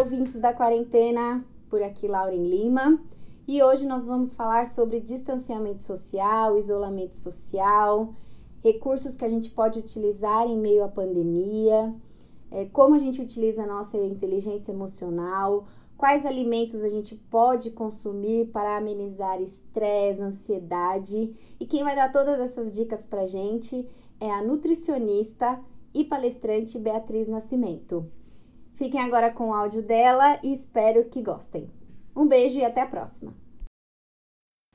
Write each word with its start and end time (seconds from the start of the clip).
ouvintes 0.00 0.40
da 0.40 0.54
quarentena, 0.54 1.44
por 1.68 1.82
aqui 1.82 2.08
Lauren 2.08 2.42
Lima. 2.42 2.98
E 3.46 3.62
hoje 3.62 3.86
nós 3.86 4.06
vamos 4.06 4.32
falar 4.32 4.64
sobre 4.64 4.98
distanciamento 4.98 5.82
social, 5.82 6.56
isolamento 6.56 7.14
social, 7.14 8.14
recursos 8.64 9.14
que 9.14 9.26
a 9.26 9.28
gente 9.28 9.50
pode 9.50 9.78
utilizar 9.78 10.46
em 10.46 10.56
meio 10.56 10.82
à 10.84 10.88
pandemia, 10.88 11.94
é, 12.50 12.64
como 12.64 12.94
a 12.94 12.98
gente 12.98 13.20
utiliza 13.20 13.64
a 13.64 13.66
nossa 13.66 13.98
inteligência 13.98 14.72
emocional, 14.72 15.66
quais 15.98 16.24
alimentos 16.24 16.82
a 16.82 16.88
gente 16.88 17.14
pode 17.14 17.70
consumir 17.70 18.46
para 18.46 18.78
amenizar 18.78 19.38
estresse, 19.42 20.22
ansiedade. 20.22 21.36
E 21.60 21.66
quem 21.66 21.84
vai 21.84 21.94
dar 21.94 22.10
todas 22.10 22.40
essas 22.40 22.72
dicas 22.72 23.04
para 23.04 23.26
gente 23.26 23.86
é 24.18 24.30
a 24.30 24.42
nutricionista 24.42 25.60
e 25.92 26.04
palestrante 26.04 26.78
Beatriz 26.78 27.28
Nascimento. 27.28 28.10
Fiquem 28.80 29.02
agora 29.02 29.30
com 29.30 29.50
o 29.50 29.52
áudio 29.52 29.82
dela 29.82 30.40
e 30.42 30.54
espero 30.54 31.04
que 31.04 31.20
gostem. 31.20 31.68
Um 32.16 32.26
beijo 32.26 32.58
e 32.58 32.64
até 32.64 32.80
a 32.80 32.86
próxima. 32.86 33.34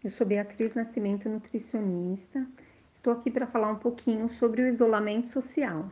Eu 0.04 0.12
sou 0.12 0.28
Beatriz 0.28 0.76
Nascimento, 0.76 1.28
nutricionista. 1.28 2.46
Estou 2.94 3.12
aqui 3.12 3.32
para 3.32 3.48
falar 3.48 3.72
um 3.72 3.80
pouquinho 3.80 4.30
sobre 4.30 4.62
o 4.62 4.68
isolamento 4.68 5.28
social. 5.28 5.90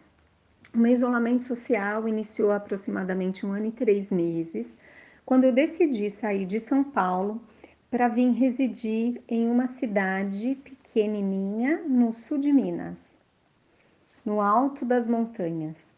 O 0.71 0.77
meu 0.77 0.91
isolamento 0.91 1.41
social 1.41 2.07
iniciou 2.07 2.51
há 2.51 2.57
aproximadamente 2.57 3.47
um 3.47 3.51
ano 3.51 3.65
e 3.65 3.71
três 3.71 4.11
meses, 4.11 4.77
quando 5.25 5.45
eu 5.45 5.51
decidi 5.51 6.07
sair 6.07 6.45
de 6.45 6.59
São 6.59 6.83
Paulo 6.83 7.41
para 7.89 8.07
vir 8.07 8.29
residir 8.29 9.23
em 9.27 9.49
uma 9.49 9.65
cidade 9.65 10.53
pequenininha 10.63 11.81
no 11.89 12.13
sul 12.13 12.37
de 12.37 12.53
Minas, 12.53 13.15
no 14.23 14.39
alto 14.39 14.85
das 14.85 15.09
montanhas. 15.09 15.95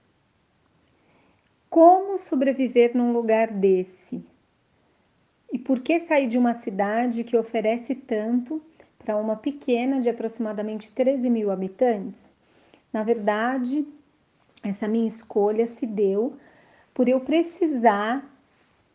Como 1.75 2.17
sobreviver 2.17 2.95
num 2.95 3.11
lugar 3.11 3.51
desse? 3.51 4.23
E 5.51 5.59
por 5.59 5.81
que 5.81 5.99
sair 5.99 6.25
de 6.25 6.37
uma 6.37 6.53
cidade 6.53 7.21
que 7.25 7.35
oferece 7.35 7.93
tanto 7.93 8.61
para 8.97 9.17
uma 9.17 9.35
pequena 9.35 9.99
de 9.99 10.07
aproximadamente 10.07 10.89
13 10.91 11.29
mil 11.29 11.51
habitantes? 11.51 12.31
Na 12.93 13.03
verdade, 13.03 13.85
essa 14.63 14.87
minha 14.87 15.05
escolha 15.05 15.67
se 15.67 15.85
deu 15.85 16.37
por 16.93 17.09
eu 17.09 17.19
precisar 17.19 18.25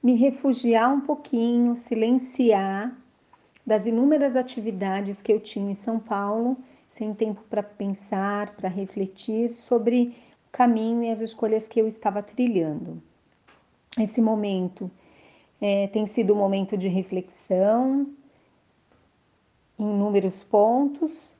me 0.03 0.15
refugiar 0.15 0.91
um 0.91 1.03
pouquinho, 1.03 1.77
silenciar 1.77 2.97
das 3.67 3.87
inúmeras 3.87 4.34
atividades 4.34 5.20
que 5.20 5.31
eu 5.31 5.39
tinha 5.39 5.70
em 5.70 5.75
São 5.75 5.98
Paulo, 5.98 6.56
sem 6.89 7.12
tempo 7.12 7.44
para 7.50 7.62
pensar, 7.62 8.56
para 8.56 8.70
refletir 8.70 9.50
sobre 9.50 10.17
caminho 10.53 11.03
e 11.03 11.11
as 11.11 11.20
escolhas 11.20 11.69
que 11.69 11.81
eu 11.81 11.87
estava 11.87 12.23
trilhando. 12.23 13.03
Esse 13.98 14.20
momento 14.20 14.91
é, 15.61 15.87
tem 15.89 16.06
sido 16.06 16.33
um 16.33 16.37
momento 16.37 16.77
de 16.77 16.89
reflexão 16.89 18.06
em 19.78 19.84
inúmeros 19.84 20.43
pontos 20.43 21.37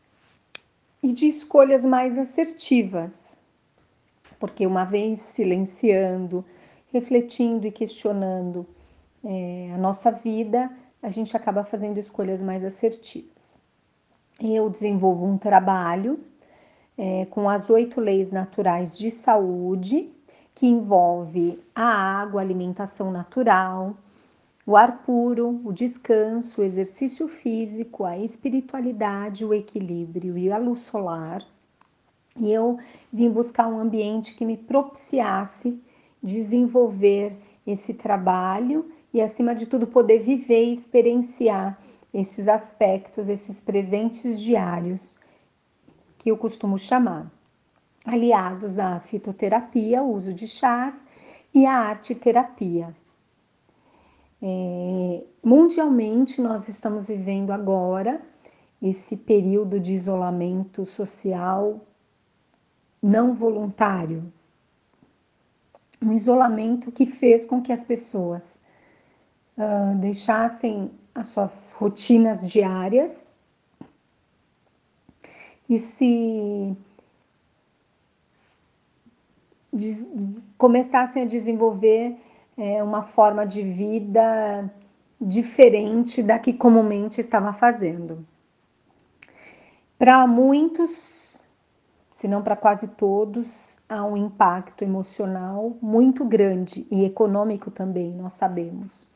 e 1.03 1.13
de 1.13 1.27
escolhas 1.27 1.85
mais 1.85 2.19
assertivas, 2.19 3.39
porque 4.39 4.67
uma 4.67 4.85
vez 4.85 5.21
silenciando, 5.21 6.45
refletindo 6.93 7.67
e 7.67 7.71
questionando 7.71 8.67
é, 9.25 9.71
a 9.75 9.79
nossa 9.79 10.11
vida, 10.11 10.71
a 11.03 11.09
gente 11.09 11.37
acaba 11.37 11.65
fazendo 11.65 11.99
escolhas 11.99 12.43
mais 12.43 12.65
assertivas. 12.65 13.59
Eu 14.41 14.69
desenvolvo 14.69 15.27
um 15.27 15.37
trabalho 15.37 16.21
é, 17.03 17.25
com 17.25 17.49
as 17.49 17.71
oito 17.71 17.99
leis 17.99 18.31
naturais 18.31 18.99
de 18.99 19.11
saúde, 19.11 20.13
que 20.55 20.67
envolve 20.67 21.59
a 21.75 21.83
água, 21.83 22.43
a 22.43 22.45
alimentação 22.45 23.11
natural, 23.11 23.97
o 24.67 24.77
ar 24.77 24.99
puro, 24.99 25.63
o 25.65 25.73
descanso, 25.73 26.61
o 26.61 26.65
exercício 26.65 27.27
físico, 27.27 28.05
a 28.05 28.19
espiritualidade, 28.19 29.47
o 29.47 29.55
equilíbrio 29.55 30.37
e 30.37 30.53
a 30.53 30.59
luz 30.59 30.81
solar. 30.81 31.43
E 32.39 32.53
eu 32.53 32.77
vim 33.11 33.31
buscar 33.31 33.67
um 33.67 33.81
ambiente 33.81 34.35
que 34.35 34.45
me 34.45 34.59
propiciasse 34.59 35.83
desenvolver 36.23 37.35
esse 37.67 37.95
trabalho 37.95 38.91
e, 39.11 39.23
acima 39.23 39.55
de 39.55 39.65
tudo, 39.67 39.87
poder 39.87 40.19
viver 40.19 40.65
e 40.65 40.75
experienciar 40.75 41.81
esses 42.13 42.47
aspectos, 42.47 43.31
esses 43.31 43.59
presentes 43.59 44.39
diários 44.39 45.19
que 46.21 46.31
eu 46.31 46.37
costumo 46.37 46.79
chamar, 46.79 47.33
aliados 48.05 48.79
à 48.79 49.01
fitoterapia, 49.01 50.03
o 50.03 50.13
uso 50.13 50.35
de 50.35 50.47
chás 50.47 51.03
e 51.55 51.65
a 51.65 51.73
arte 51.73 52.15
terapia. 52.15 52.95
É, 54.43 55.25
mundialmente, 55.43 56.39
nós 56.43 56.69
estamos 56.69 57.09
vivendo 57.09 57.53
agora 57.53 58.21
esse 58.83 59.17
período 59.17 59.81
de 59.81 59.95
isolamento 59.95 60.85
social 60.85 61.81
não 63.03 63.35
voluntário, 63.35 64.31
um 66.03 66.13
isolamento 66.13 66.93
que 66.93 67.07
fez 67.07 67.47
com 67.47 67.63
que 67.63 67.73
as 67.73 67.83
pessoas 67.83 68.59
uh, 69.57 69.97
deixassem 69.99 70.91
as 71.15 71.29
suas 71.29 71.73
rotinas 71.73 72.47
diárias 72.47 73.30
e 75.71 75.79
se 75.79 76.77
começassem 80.59 81.23
a 81.23 81.27
desenvolver 81.27 82.17
é, 82.59 82.83
uma 82.83 83.03
forma 83.03 83.47
de 83.47 83.63
vida 83.63 84.69
diferente 85.21 86.25
da 86.25 86.41
que 86.41 86.53
comumente 86.53 87.21
estava 87.21 87.53
fazendo. 87.53 88.27
Para 89.97 90.27
muitos, 90.27 91.45
se 92.11 92.27
não 92.27 92.43
para 92.43 92.57
quase 92.57 92.89
todos, 92.89 93.79
há 93.89 94.05
um 94.05 94.17
impacto 94.17 94.83
emocional 94.83 95.77
muito 95.81 96.25
grande 96.25 96.85
e 96.91 97.05
econômico 97.05 97.71
também, 97.71 98.13
nós 98.13 98.33
sabemos. 98.33 99.09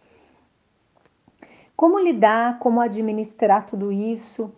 Como 1.74 1.98
lidar, 1.98 2.60
como 2.60 2.80
administrar 2.80 3.66
tudo 3.66 3.90
isso 3.90 4.52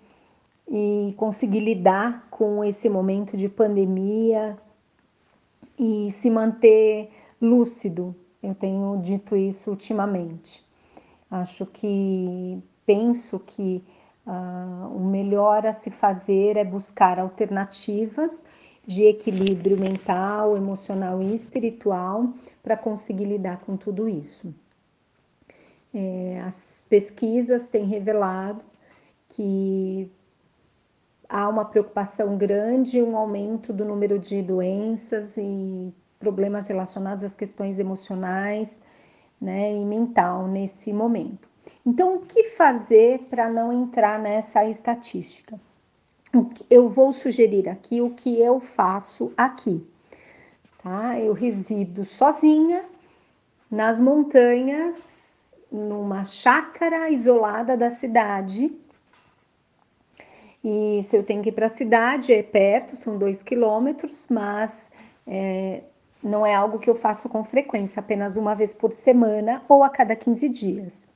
e 0.68 1.14
conseguir 1.16 1.60
lidar 1.60 2.28
com 2.30 2.64
esse 2.64 2.88
momento 2.88 3.36
de 3.36 3.48
pandemia 3.48 4.58
e 5.78 6.10
se 6.10 6.30
manter 6.30 7.10
lúcido? 7.40 8.14
Eu 8.42 8.54
tenho 8.54 8.98
dito 9.00 9.36
isso 9.36 9.70
ultimamente. 9.70 10.64
Acho 11.30 11.66
que 11.66 12.62
penso 12.84 13.38
que 13.38 13.82
Uh, 14.26 14.88
o 14.92 14.98
melhor 14.98 15.64
a 15.64 15.72
se 15.72 15.88
fazer 15.88 16.56
é 16.56 16.64
buscar 16.64 17.20
alternativas 17.20 18.42
de 18.84 19.04
equilíbrio 19.04 19.78
mental, 19.78 20.56
emocional 20.56 21.22
e 21.22 21.32
espiritual 21.32 22.32
para 22.60 22.76
conseguir 22.76 23.26
lidar 23.26 23.60
com 23.60 23.76
tudo 23.76 24.08
isso. 24.08 24.52
É, 25.94 26.42
as 26.44 26.84
pesquisas 26.88 27.68
têm 27.68 27.84
revelado 27.84 28.64
que 29.28 30.10
há 31.28 31.48
uma 31.48 31.64
preocupação 31.64 32.36
grande, 32.36 33.02
um 33.02 33.16
aumento 33.16 33.72
do 33.72 33.84
número 33.84 34.18
de 34.18 34.42
doenças 34.42 35.36
e 35.36 35.92
problemas 36.18 36.66
relacionados 36.68 37.24
às 37.24 37.36
questões 37.36 37.78
emocionais 37.78 38.80
né, 39.40 39.74
e 39.74 39.84
mental 39.84 40.46
nesse 40.46 40.92
momento. 40.92 41.48
Então, 41.84 42.16
o 42.16 42.20
que 42.20 42.44
fazer 42.44 43.26
para 43.30 43.48
não 43.48 43.72
entrar 43.72 44.18
nessa 44.18 44.64
estatística? 44.64 45.58
Eu 46.68 46.88
vou 46.88 47.12
sugerir 47.12 47.68
aqui 47.68 48.00
o 48.00 48.10
que 48.10 48.40
eu 48.40 48.60
faço 48.60 49.32
aqui, 49.36 49.86
tá? 50.82 51.18
Eu 51.18 51.32
resido 51.32 52.04
sozinha 52.04 52.84
nas 53.70 54.00
montanhas, 54.00 55.56
numa 55.70 56.24
chácara 56.24 57.10
isolada 57.10 57.76
da 57.76 57.90
cidade. 57.90 58.74
E 60.64 61.00
se 61.02 61.16
eu 61.16 61.22
tenho 61.22 61.42
que 61.42 61.50
ir 61.50 61.52
para 61.52 61.66
a 61.66 61.70
cidade, 61.70 62.32
é 62.32 62.42
perto, 62.42 62.96
são 62.96 63.18
dois 63.18 63.42
quilômetros, 63.42 64.26
mas 64.30 64.90
é, 65.26 65.82
não 66.22 66.44
é 66.44 66.54
algo 66.54 66.78
que 66.78 66.90
eu 66.90 66.94
faço 66.94 67.28
com 67.28 67.44
frequência, 67.44 68.00
apenas 68.00 68.36
uma 68.36 68.54
vez 68.54 68.74
por 68.74 68.92
semana 68.92 69.62
ou 69.68 69.82
a 69.84 69.88
cada 69.88 70.16
15 70.16 70.48
dias. 70.48 71.08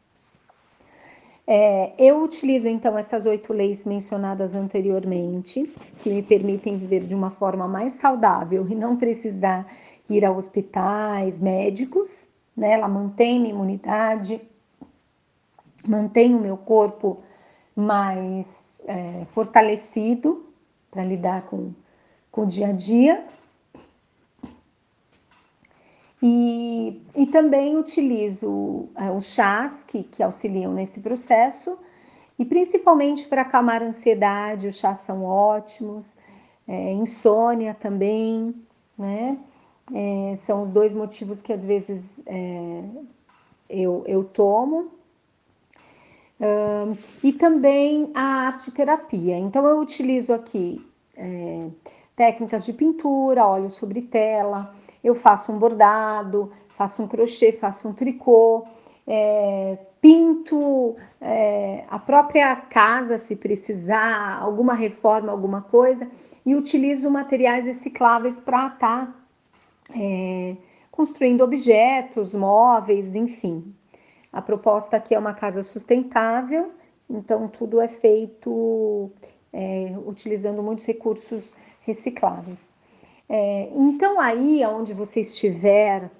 É, 1.53 1.93
eu 1.99 2.23
utilizo 2.23 2.69
então 2.69 2.97
essas 2.97 3.27
oito 3.27 3.53
leis 3.53 3.85
mencionadas 3.85 4.55
anteriormente, 4.55 5.65
que 5.99 6.09
me 6.09 6.23
permitem 6.23 6.79
viver 6.79 7.01
de 7.01 7.15
uma 7.15 7.31
forma 7.31 7.67
mais 7.67 7.95
saudável 7.95 8.69
e 8.69 8.75
não 8.77 8.97
precisar 8.97 9.67
ir 10.09 10.25
a 10.25 10.31
hospitais 10.31 11.41
médicos, 11.41 12.29
né? 12.57 12.75
Ela 12.75 12.87
mantém 12.87 13.41
minha 13.41 13.53
imunidade, 13.53 14.41
mantém 15.85 16.37
o 16.37 16.41
meu 16.41 16.57
corpo 16.57 17.19
mais 17.75 18.82
é, 18.87 19.25
fortalecido 19.26 20.46
para 20.90 21.05
lidar 21.05 21.43
com, 21.43 21.72
com 22.31 22.43
o 22.43 22.46
dia 22.46 22.69
a 22.69 22.72
dia. 22.72 23.25
E, 26.22 27.00
e 27.17 27.26
também 27.26 27.78
utilizo 27.78 28.88
é, 28.94 29.11
os 29.11 29.32
chás 29.32 29.84
que, 29.84 30.02
que 30.02 30.22
auxiliam 30.22 30.72
nesse 30.72 31.00
processo, 31.00 31.78
e 32.38 32.44
principalmente 32.44 33.26
para 33.26 33.43
acalmar 33.43 33.82
a 33.82 33.87
ansiedade, 33.87 34.69
os 34.69 34.78
chás 34.78 35.00
são 35.00 35.25
ótimos, 35.25 36.14
é, 36.69 36.93
insônia 36.93 37.75
também, 37.75 38.55
né? 38.99 39.38
É, 39.93 40.37
são 40.37 40.61
os 40.61 40.70
dois 40.70 40.94
motivos 40.94 41.43
que 41.43 41.52
às 41.52 41.64
vezes 41.64 42.22
é, 42.26 42.84
eu, 43.69 44.05
eu 44.06 44.22
tomo. 44.22 44.90
E 47.23 47.33
também 47.33 48.11
a 48.15 48.47
arte 48.47 48.71
terapia. 48.71 49.37
Então, 49.37 49.67
eu 49.67 49.79
utilizo 49.79 50.33
aqui 50.33 50.85
é, 51.17 51.69
técnicas 52.17 52.65
de 52.65 52.73
pintura, 52.73 53.47
óleo 53.47 53.71
sobre 53.71 54.03
tela, 54.03 54.75
eu 55.03 55.15
faço 55.15 55.53
um 55.53 55.59
bordado, 55.59 56.51
faço 56.69 57.03
um 57.03 57.09
crochê, 57.09 57.53
faço 57.53 57.89
um 57.89 57.93
tricô, 57.93 58.67
é, 59.07 59.79
pinto 60.01 60.97
é, 61.21 61.85
a 61.89 61.99
própria 61.99 62.57
casa 62.57 63.19
se 63.19 63.37
precisar, 63.37 64.39
alguma 64.41 64.75
reforma, 64.75 65.31
alguma 65.31 65.63
coisa, 65.63 66.11
e 66.45 66.55
utilizo 66.55 67.11
materiais 67.11 67.67
recicláveis 67.67 68.41
para 68.41 68.69
estar 68.69 69.07
tá, 69.07 69.15
é, 69.95 70.57
construindo 70.91 71.43
objetos, 71.43 72.35
móveis, 72.35 73.15
enfim. 73.15 73.75
A 74.32 74.41
proposta 74.41 74.97
aqui 74.97 75.15
é 75.15 75.19
uma 75.19 75.35
casa 75.35 75.62
sustentável, 75.62 76.73
então 77.09 77.49
tudo 77.49 77.81
é 77.81 77.88
feito 77.88 79.11
é, 79.53 79.94
utilizando 80.06 80.62
muitos 80.62 80.87
recursos 80.87 81.53
recicláveis. 81.81 82.73
É, 83.29 83.69
então, 83.75 84.21
aí 84.21 84.65
onde 84.67 84.93
você 84.93 85.21
estiver, 85.21 86.11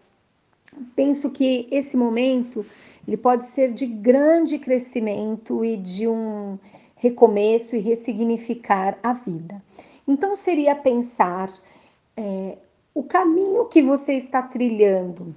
penso 0.95 1.31
que 1.31 1.69
esse 1.71 1.97
momento 1.97 2.65
ele 3.07 3.17
pode 3.17 3.47
ser 3.47 3.73
de 3.73 3.87
grande 3.87 4.59
crescimento 4.59 5.65
e 5.65 5.77
de 5.77 6.07
um 6.07 6.59
recomeço 6.97 7.75
e 7.75 7.79
ressignificar 7.79 8.99
a 9.03 9.13
vida. 9.13 9.59
Então, 10.07 10.35
seria 10.35 10.75
pensar 10.75 11.53
é, 12.17 12.59
o 12.95 13.03
caminho 13.03 13.67
que 13.67 13.81
você 13.81 14.15
está 14.15 14.43
trilhando 14.43 15.35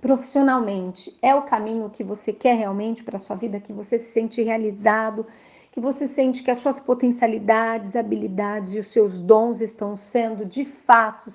profissionalmente 0.00 1.16
é 1.22 1.34
o 1.34 1.42
caminho 1.42 1.90
que 1.90 2.04
você 2.04 2.32
quer 2.32 2.54
realmente 2.54 3.02
para 3.02 3.16
a 3.16 3.20
sua 3.20 3.36
vida, 3.36 3.60
que 3.60 3.72
você 3.72 3.98
se 3.98 4.12
sente 4.12 4.42
realizado, 4.42 5.26
que 5.72 5.80
você 5.80 6.06
sente 6.06 6.42
que 6.42 6.50
as 6.50 6.58
suas 6.58 6.80
potencialidades, 6.80 7.94
habilidades 7.94 8.72
e 8.72 8.78
os 8.78 8.88
seus 8.88 9.20
dons 9.20 9.60
estão 9.60 9.96
sendo 9.96 10.44
de 10.44 10.64
fato 10.64 11.30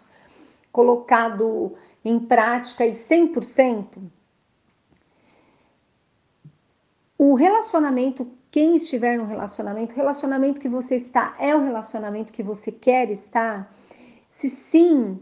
colocado 0.71 1.75
em 2.03 2.19
prática 2.19 2.85
e 2.85 2.91
100%? 2.91 4.01
O 7.17 7.35
relacionamento, 7.35 8.27
quem 8.49 8.75
estiver 8.75 9.15
no 9.15 9.25
relacionamento, 9.25 9.93
o 9.93 9.95
relacionamento 9.95 10.59
que 10.59 10.67
você 10.67 10.95
está 10.95 11.35
é 11.39 11.55
o 11.55 11.61
relacionamento 11.61 12.33
que 12.33 12.41
você 12.41 12.71
quer 12.71 13.11
estar? 13.11 13.71
Se 14.27 14.49
sim, 14.49 15.19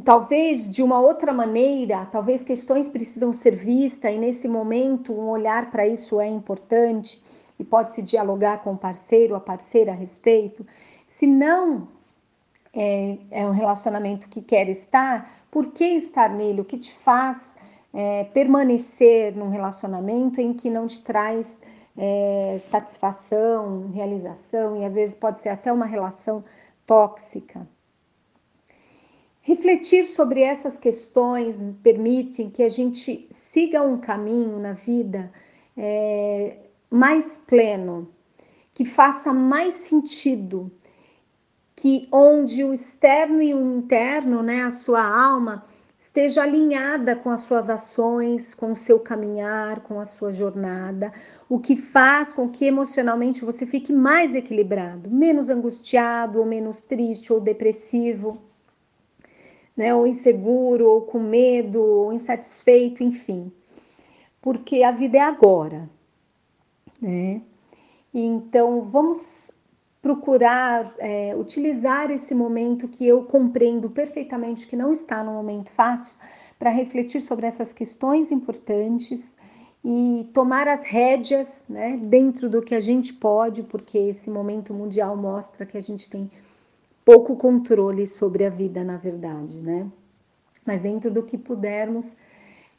talvez 0.00 0.70
de 0.70 0.82
uma 0.82 0.98
outra 0.98 1.32
maneira, 1.32 2.06
talvez 2.06 2.42
questões 2.42 2.88
precisam 2.88 3.32
ser 3.32 3.54
vistas 3.54 4.12
e 4.12 4.18
nesse 4.18 4.48
momento 4.48 5.12
um 5.12 5.28
olhar 5.28 5.70
para 5.70 5.86
isso 5.86 6.20
é 6.20 6.28
importante 6.28 7.22
e 7.58 7.64
pode 7.64 7.92
se 7.92 8.02
dialogar 8.02 8.62
com 8.62 8.72
o 8.72 8.76
parceiro, 8.76 9.34
a 9.34 9.40
parceira 9.40 9.92
a 9.92 9.94
respeito. 9.94 10.66
Se 11.06 11.26
não 11.26 11.88
é, 12.72 13.18
é 13.30 13.46
um 13.46 13.52
relacionamento 13.52 14.28
que 14.28 14.42
quer 14.42 14.68
estar, 14.68 15.30
por 15.50 15.68
que 15.68 15.84
estar 15.84 16.30
nele? 16.30 16.60
O 16.60 16.64
que 16.64 16.78
te 16.78 16.92
faz 16.92 17.56
é, 17.92 18.24
permanecer 18.24 19.36
num 19.36 19.48
relacionamento 19.48 20.40
em 20.40 20.52
que 20.52 20.68
não 20.68 20.86
te 20.86 21.00
traz 21.00 21.56
é, 21.96 22.56
satisfação, 22.58 23.90
realização 23.92 24.76
e 24.76 24.84
às 24.84 24.94
vezes 24.94 25.14
pode 25.14 25.40
ser 25.40 25.50
até 25.50 25.72
uma 25.72 25.86
relação 25.86 26.44
tóxica? 26.84 27.64
Refletir 29.46 30.04
sobre 30.04 30.40
essas 30.40 30.78
questões 30.78 31.60
permite 31.82 32.46
que 32.46 32.62
a 32.62 32.68
gente 32.70 33.26
siga 33.28 33.82
um 33.82 33.98
caminho 33.98 34.58
na 34.58 34.72
vida 34.72 35.30
é, 35.76 36.60
mais 36.90 37.42
pleno, 37.46 38.08
que 38.72 38.86
faça 38.86 39.34
mais 39.34 39.74
sentido, 39.74 40.72
que 41.76 42.08
onde 42.10 42.64
o 42.64 42.72
externo 42.72 43.42
e 43.42 43.52
o 43.52 43.60
interno, 43.76 44.42
né, 44.42 44.62
a 44.62 44.70
sua 44.70 45.04
alma, 45.04 45.62
esteja 45.94 46.42
alinhada 46.42 47.14
com 47.14 47.28
as 47.28 47.42
suas 47.42 47.68
ações, 47.68 48.54
com 48.54 48.72
o 48.72 48.76
seu 48.76 48.98
caminhar, 48.98 49.80
com 49.80 50.00
a 50.00 50.06
sua 50.06 50.32
jornada, 50.32 51.12
o 51.50 51.60
que 51.60 51.76
faz 51.76 52.32
com 52.32 52.48
que 52.48 52.64
emocionalmente 52.64 53.44
você 53.44 53.66
fique 53.66 53.92
mais 53.92 54.34
equilibrado, 54.34 55.10
menos 55.10 55.50
angustiado, 55.50 56.38
ou 56.38 56.46
menos 56.46 56.80
triste 56.80 57.30
ou 57.30 57.42
depressivo 57.42 58.53
né? 59.76 59.94
Ou 59.94 60.06
inseguro, 60.06 60.88
ou 60.88 61.02
com 61.02 61.18
medo, 61.18 61.82
ou 61.82 62.12
insatisfeito, 62.12 63.02
enfim. 63.02 63.52
Porque 64.40 64.82
a 64.82 64.90
vida 64.90 65.18
é 65.18 65.22
agora, 65.22 65.88
né? 67.00 67.42
Então 68.12 68.82
vamos 68.82 69.52
procurar 70.00 70.94
é, 70.98 71.34
utilizar 71.34 72.10
esse 72.10 72.34
momento 72.34 72.86
que 72.86 73.06
eu 73.06 73.24
compreendo 73.24 73.88
perfeitamente 73.88 74.66
que 74.66 74.76
não 74.76 74.92
está 74.92 75.24
no 75.24 75.32
momento 75.32 75.70
fácil 75.72 76.14
para 76.58 76.68
refletir 76.68 77.20
sobre 77.20 77.46
essas 77.46 77.72
questões 77.72 78.30
importantes 78.30 79.34
e 79.84 80.28
tomar 80.32 80.68
as 80.68 80.84
rédeas 80.84 81.64
né, 81.68 81.96
dentro 81.96 82.48
do 82.48 82.62
que 82.62 82.74
a 82.74 82.80
gente 82.80 83.12
pode, 83.12 83.62
porque 83.62 83.98
esse 83.98 84.30
momento 84.30 84.72
mundial 84.72 85.16
mostra 85.16 85.66
que 85.66 85.76
a 85.76 85.82
gente 85.82 86.08
tem 86.08 86.30
pouco 87.04 87.36
controle 87.36 88.06
sobre 88.06 88.44
a 88.44 88.50
vida, 88.50 88.82
na 88.82 88.96
verdade, 88.96 89.60
né? 89.60 89.90
Mas 90.64 90.80
dentro 90.80 91.10
do 91.10 91.22
que 91.22 91.36
pudermos, 91.36 92.16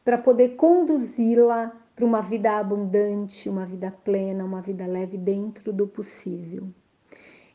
para 0.03 0.17
poder 0.17 0.55
conduzi-la 0.55 1.71
para 1.95 2.05
uma 2.05 2.21
vida 2.21 2.57
abundante, 2.57 3.47
uma 3.47 3.65
vida 3.65 3.89
plena, 3.91 4.43
uma 4.43 4.61
vida 4.61 4.85
leve 4.85 5.17
dentro 5.17 5.71
do 5.71 5.87
possível. 5.87 6.67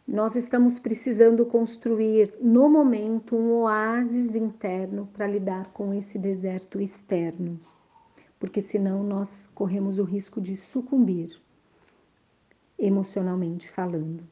Nós 0.09 0.35
estamos 0.35 0.79
precisando 0.79 1.45
construir 1.45 2.35
no 2.41 2.69
momento 2.69 3.37
um 3.37 3.53
oásis 3.61 4.35
interno 4.35 5.09
para 5.13 5.27
lidar 5.27 5.73
com 5.73 5.93
esse 5.93 6.19
deserto 6.19 6.81
externo, 6.81 7.61
porque 8.39 8.61
senão 8.61 9.05
nós 9.05 9.47
corremos 9.47 9.99
o 9.99 10.05
risco 10.05 10.41
de 10.41 10.57
sucumbir, 10.57 11.39
emocionalmente 12.79 13.71
falando. 13.71 14.25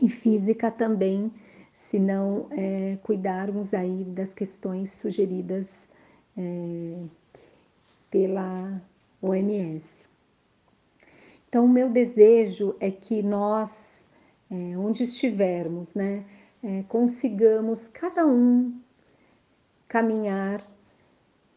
E 0.00 0.08
física 0.08 0.70
também 0.70 1.30
se 1.74 1.98
não 1.98 2.46
é, 2.52 2.96
cuidarmos 3.02 3.74
aí 3.74 4.04
das 4.04 4.32
questões 4.32 4.92
sugeridas 4.92 5.88
é, 6.38 6.96
pela 8.08 8.80
OMS. 9.20 10.08
Então, 11.48 11.64
o 11.64 11.68
meu 11.68 11.90
desejo 11.90 12.76
é 12.78 12.92
que 12.92 13.22
nós, 13.22 14.08
é, 14.48 14.78
onde 14.78 15.02
estivermos, 15.02 15.94
né, 15.94 16.24
é, 16.62 16.84
consigamos 16.84 17.88
cada 17.88 18.24
um 18.24 18.80
caminhar 19.88 20.64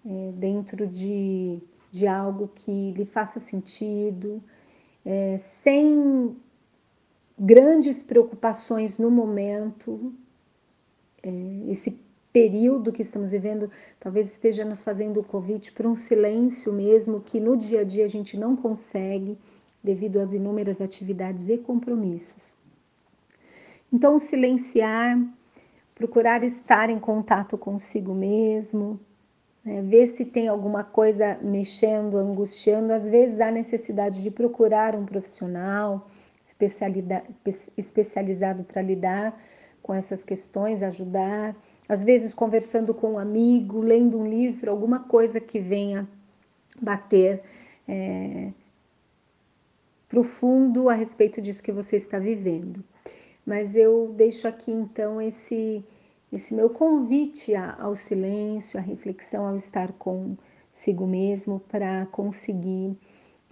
é, 0.03 0.31
dentro 0.33 0.87
de, 0.87 1.59
de 1.91 2.07
algo 2.07 2.47
que 2.55 2.91
lhe 2.91 3.05
faça 3.05 3.39
sentido, 3.39 4.41
é, 5.05 5.37
sem 5.37 6.35
grandes 7.37 8.01
preocupações 8.01 8.97
no 8.97 9.11
momento. 9.11 10.13
É, 11.23 11.29
esse 11.67 11.99
período 12.31 12.91
que 12.91 13.01
estamos 13.01 13.31
vivendo 13.31 13.71
talvez 13.99 14.27
esteja 14.27 14.63
nos 14.63 14.83
fazendo 14.83 15.19
o 15.19 15.23
convite 15.23 15.71
para 15.71 15.87
um 15.87 15.95
silêncio 15.95 16.71
mesmo 16.71 17.19
que 17.19 17.39
no 17.39 17.57
dia 17.57 17.81
a 17.81 17.83
dia 17.83 18.05
a 18.05 18.07
gente 18.07 18.37
não 18.37 18.55
consegue 18.55 19.37
devido 19.83 20.19
às 20.19 20.33
inúmeras 20.33 20.81
atividades 20.81 21.49
e 21.49 21.57
compromissos. 21.57 22.57
Então, 23.91 24.19
silenciar, 24.19 25.17
procurar 25.95 26.43
estar 26.43 26.89
em 26.89 26.99
contato 26.99 27.57
consigo 27.57 28.13
mesmo, 28.13 28.99
né, 29.63 29.81
ver 29.81 30.05
se 30.05 30.25
tem 30.25 30.47
alguma 30.47 30.83
coisa 30.83 31.39
mexendo, 31.41 32.17
angustiando. 32.17 32.91
Às 32.91 33.07
vezes 33.07 33.39
há 33.39 33.49
necessidade 33.49 34.21
de 34.21 34.29
procurar 34.29 34.95
um 34.95 35.05
profissional, 35.05 36.07
especializado 37.77 38.63
para 38.63 38.81
lidar 38.81 39.39
com 39.81 39.93
essas 39.93 40.23
questões, 40.23 40.83
ajudar, 40.83 41.55
às 41.87 42.03
vezes 42.03 42.33
conversando 42.33 42.93
com 42.93 43.13
um 43.13 43.19
amigo, 43.19 43.79
lendo 43.79 44.19
um 44.19 44.27
livro, 44.27 44.69
alguma 44.69 44.99
coisa 44.99 45.39
que 45.39 45.59
venha 45.59 46.07
bater 46.81 47.41
é, 47.87 48.51
profundo 50.09 50.89
a 50.89 50.93
respeito 50.93 51.41
disso 51.41 51.63
que 51.63 51.71
você 51.71 51.95
está 51.95 52.19
vivendo. 52.19 52.83
Mas 53.45 53.75
eu 53.75 54.13
deixo 54.15 54.47
aqui 54.47 54.71
então 54.71 55.21
esse 55.21 55.83
esse 56.31 56.53
meu 56.53 56.69
convite 56.69 57.55
ao 57.55 57.95
silêncio, 57.95 58.77
à 58.77 58.81
reflexão, 58.81 59.47
ao 59.47 59.55
estar 59.55 59.93
consigo 59.93 61.07
mesmo, 61.07 61.61
para 61.61 62.05
conseguir 62.07 62.97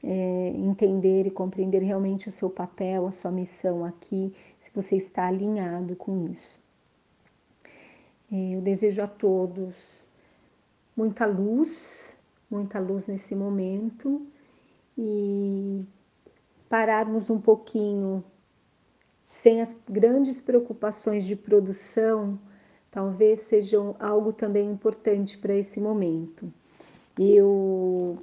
é, 0.05 0.49
entender 0.55 1.25
e 1.25 1.31
compreender 1.31 1.81
realmente 1.81 2.27
o 2.27 2.31
seu 2.31 2.49
papel, 2.49 3.07
a 3.07 3.11
sua 3.11 3.31
missão 3.31 3.83
aqui, 3.83 4.31
se 4.59 4.71
você 4.73 4.95
está 4.95 5.27
alinhado 5.27 5.95
com 5.95 6.27
isso. 6.29 6.59
É, 8.31 8.55
eu 8.55 8.61
desejo 8.61 9.01
a 9.01 9.07
todos 9.07 10.07
muita 10.95 11.25
luz, 11.25 12.15
muita 12.49 12.79
luz 12.79 13.07
nesse 13.07 13.35
momento 13.35 14.25
e 14.97 15.83
pararmos 16.69 17.29
um 17.29 17.41
pouquinho 17.41 18.23
sem 19.25 19.59
as 19.59 19.75
grandes 19.89 20.39
preocupações 20.39 21.25
de 21.25 21.35
produção 21.35 22.39
talvez 22.95 23.41
sejam 23.41 23.93
algo 23.99 24.31
também 24.31 24.71
importante 24.71 25.37
para 25.37 25.53
esse 25.53 25.81
momento. 25.81 26.49
Eu, 27.19 28.17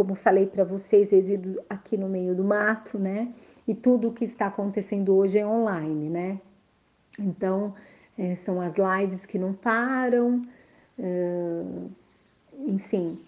como 0.00 0.14
falei 0.14 0.46
para 0.46 0.64
vocês, 0.64 1.12
resido 1.12 1.60
aqui 1.68 1.94
no 1.94 2.08
meio 2.08 2.34
do 2.34 2.42
mato, 2.42 2.98
né? 2.98 3.34
E 3.68 3.74
tudo 3.74 4.08
o 4.08 4.12
que 4.14 4.24
está 4.24 4.46
acontecendo 4.46 5.14
hoje 5.14 5.38
é 5.38 5.46
online, 5.46 6.08
né? 6.08 6.40
Então, 7.18 7.74
é, 8.16 8.34
são 8.34 8.62
as 8.62 8.76
lives 8.76 9.26
que 9.26 9.38
não 9.38 9.52
param, 9.52 10.40
é, 10.98 11.62
enfim, 12.66 13.18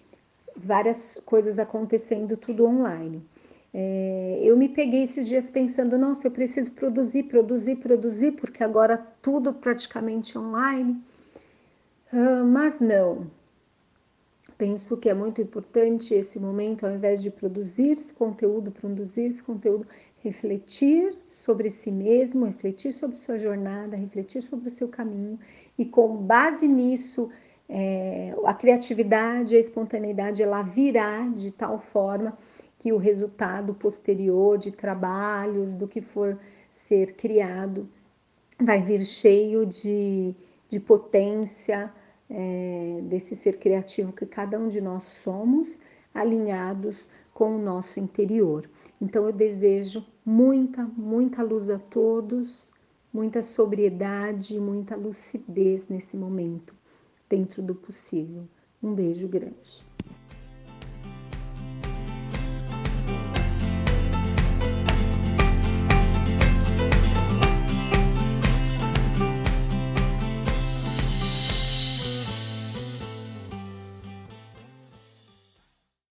várias 0.57 1.21
coisas 1.23 1.59
acontecendo, 1.59 2.35
tudo 2.35 2.65
online. 2.65 3.23
É, 3.71 4.39
eu 4.41 4.57
me 4.57 4.67
peguei 4.67 5.03
esses 5.03 5.27
dias 5.27 5.51
pensando, 5.51 5.95
nossa, 5.95 6.25
eu 6.25 6.31
preciso 6.31 6.71
produzir, 6.71 7.25
produzir, 7.25 7.75
produzir, 7.75 8.31
porque 8.31 8.63
agora 8.63 8.97
tudo 9.21 9.53
praticamente 9.53 10.35
online. 10.35 10.99
Uh, 12.11 12.43
mas 12.43 12.79
não. 12.79 13.27
Penso 14.57 14.97
que 14.97 15.09
é 15.09 15.13
muito 15.13 15.41
importante 15.41 16.13
esse 16.13 16.39
momento, 16.39 16.85
ao 16.85 16.93
invés 16.93 17.21
de 17.21 17.29
produzir 17.29 17.91
esse 17.91 18.13
conteúdo, 18.13 18.71
produzir 18.71 19.23
esse 19.25 19.41
conteúdo, 19.41 19.87
refletir 20.21 21.17
sobre 21.25 21.69
si 21.69 21.91
mesmo, 21.91 22.45
refletir 22.45 22.93
sobre 22.93 23.17
sua 23.17 23.37
jornada, 23.37 23.97
refletir 23.97 24.41
sobre 24.41 24.67
o 24.67 24.71
seu 24.71 24.87
caminho. 24.87 25.39
E 25.77 25.85
com 25.85 26.17
base 26.17 26.67
nisso, 26.67 27.29
é, 27.67 28.35
a 28.45 28.53
criatividade, 28.53 29.55
a 29.55 29.59
espontaneidade, 29.59 30.43
ela 30.43 30.61
virá 30.61 31.27
de 31.27 31.51
tal 31.51 31.79
forma 31.79 32.37
que 32.77 32.93
o 32.93 32.97
resultado 32.97 33.73
posterior 33.73 34.57
de 34.57 34.71
trabalhos, 34.71 35.75
do 35.75 35.87
que 35.87 36.01
for 36.01 36.37
ser 36.71 37.13
criado, 37.13 37.89
vai 38.59 38.81
vir 38.81 39.03
cheio 39.05 39.65
de, 39.65 40.35
de 40.69 40.79
potência 40.79 41.91
é, 42.33 42.99
desse 43.03 43.35
ser 43.35 43.59
criativo 43.59 44.11
que 44.11 44.25
cada 44.25 44.59
um 44.59 44.67
de 44.67 44.81
nós 44.81 45.03
somos, 45.03 45.79
alinhados 46.13 47.07
com 47.33 47.55
o 47.55 47.61
nosso 47.61 47.99
interior. 47.99 48.69
Então 48.99 49.25
eu 49.25 49.31
desejo 49.31 50.03
muita, 50.25 50.83
muita 50.83 51.43
luz 51.43 51.69
a 51.69 51.77
todos, 51.77 52.71
muita 53.13 53.43
sobriedade, 53.43 54.59
muita 54.59 54.95
lucidez 54.95 55.87
nesse 55.87 56.17
momento, 56.17 56.75
dentro 57.29 57.61
do 57.61 57.75
possível. 57.75 58.47
Um 58.81 58.93
beijo 58.93 59.27
grande. 59.27 59.92